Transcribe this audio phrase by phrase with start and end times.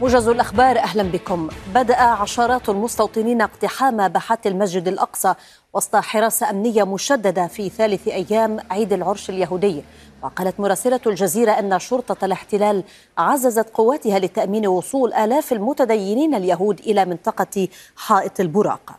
[0.00, 1.48] موجز الأخبار أهلا بكم.
[1.74, 5.34] بدأ عشرات المستوطنين اقتحام باحات المسجد الأقصى
[5.74, 9.84] وسط حراسة أمنية مشددة في ثالث أيام عيد العرش اليهودي.
[10.22, 12.84] وقالت مراسلة الجزيرة أن شرطة الاحتلال
[13.18, 18.98] عززت قواتها لتأمين وصول آلاف المتدينين اليهود إلى منطقة حائط البراق.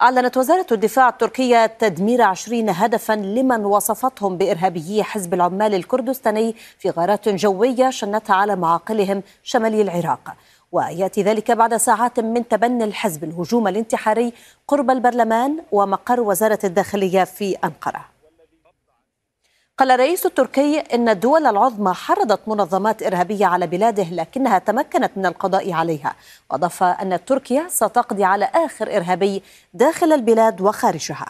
[0.00, 7.28] أعلنت وزارة الدفاع التركية تدمير عشرين هدفا لمن وصفتهم بإرهابيي حزب العمال الكردستاني في غارات
[7.28, 10.34] جوية شنتها على معاقلهم شمالي العراق
[10.72, 14.32] ويأتي ذلك بعد ساعات من تبني الحزب الهجوم الانتحاري
[14.68, 18.11] قرب البرلمان ومقر وزارة الداخلية في أنقرة.
[19.82, 25.72] قال الرئيس التركي إن الدول العظمى حرضت منظمات إرهابية على بلاده لكنها تمكنت من القضاء
[25.72, 26.14] عليها.
[26.50, 29.42] وأضاف أن تركيا ستقضي على آخر إرهابي
[29.74, 31.26] داخل البلاد وخارجها.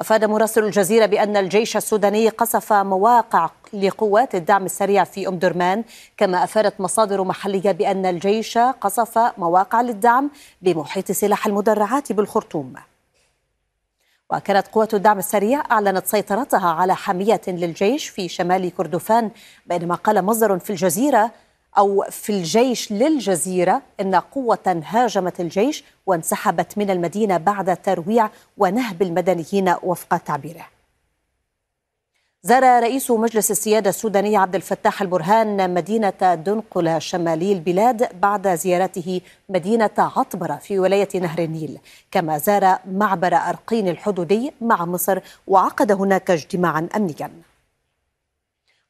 [0.00, 5.84] أفاد مراسل الجزيرة بأن الجيش السوداني قصف مواقع لقوات الدعم السريع في أم درمان
[6.16, 10.30] كما أفادت مصادر محلية بأن الجيش قصف مواقع للدعم
[10.62, 12.74] بمحيط سلاح المدرعات بالخرطوم.
[14.36, 19.30] وكانت قوات الدعم السريع أعلنت سيطرتها على حامية للجيش في شمال كردفان
[19.66, 21.30] بينما قال مصدر في الجزيرة
[21.78, 29.74] أو في الجيش للجزيرة إن قوة هاجمت الجيش وانسحبت من المدينة بعد ترويع ونهب المدنيين
[29.82, 30.73] وفق تعبيره.
[32.46, 39.90] زار رئيس مجلس السيادة السوداني عبد الفتاح البرهان مدينة دنقلة شمالي البلاد بعد زيارته مدينة
[39.98, 41.78] عطبرة في ولاية نهر النيل.
[42.10, 47.30] كما زار معبر أرقين الحدودي مع مصر وعقد هناك اجتماعا أمنيا.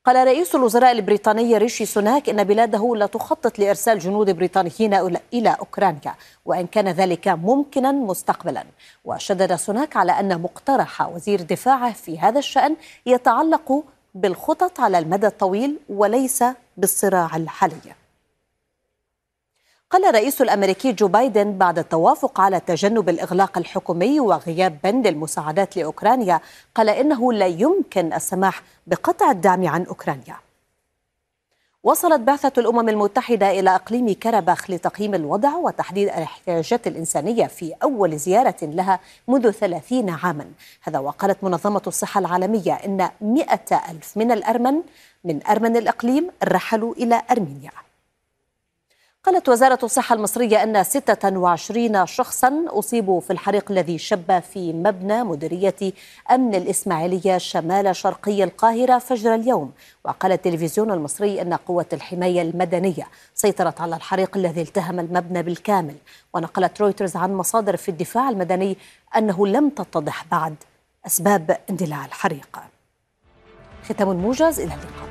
[0.07, 4.95] قال رئيس الوزراء البريطاني ريشي سوناك إن بلاده لا تخطط لإرسال جنود بريطانيين
[5.35, 8.65] إلى أوكرانيا وإن كان ذلك ممكنا مستقبلا.
[9.05, 15.79] وشدد سوناك على أن مقترح وزير دفاعه في هذا الشأن يتعلق بالخطط على المدى الطويل
[15.89, 16.45] وليس
[16.77, 18.04] بالصراع الحالي.
[19.95, 26.41] قال الرئيس الأمريكي جو بايدن بعد التوافق على تجنب الإغلاق الحكومي وغياب بند المساعدات لأوكرانيا
[26.75, 30.37] قال إنه لا يمكن السماح بقطع الدعم عن أوكرانيا.
[31.83, 38.57] وصلت بعثة الأمم المتحدة إلى إقليم كرباخ لتقييم الوضع وتحديد الاحتياجات الإنسانية في أول زيارة
[38.63, 40.47] لها منذ ثلاثين عاما
[40.83, 44.83] هذا وقالت منظمة الصحة العالمية إن مئة ألف من الأرمن
[45.25, 47.84] من أرمن الإقليم رحلوا إلى أرمينيا
[49.25, 55.93] قالت وزارة الصحة المصرية أن 26 شخصا أصيبوا في الحريق الذي شب في مبنى مديرية
[56.31, 59.73] أمن الإسماعيلية شمال شرقي القاهرة فجر اليوم.
[60.05, 65.97] وقال التلفزيون المصري أن قوة الحماية المدنية سيطرت على الحريق الذي التهم المبنى بالكامل.
[66.35, 68.77] ونقلت رويترز عن مصادر في الدفاع المدني
[69.17, 70.55] أنه لم تتضح بعد
[71.07, 72.59] أسباب اندلاع الحريق.
[73.89, 75.04] ختام موجز إلى اللقاء.